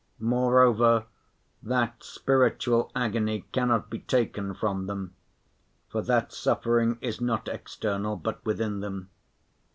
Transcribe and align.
Moreover, 0.17 1.05
that 1.61 2.03
spiritual 2.03 2.91
agony 2.95 3.45
cannot 3.51 3.91
be 3.91 3.99
taken 3.99 4.55
from 4.55 4.87
them, 4.87 5.13
for 5.89 6.01
that 6.01 6.33
suffering 6.33 6.97
is 7.01 7.21
not 7.21 7.47
external 7.47 8.15
but 8.15 8.43
within 8.43 8.79
them. 8.79 9.11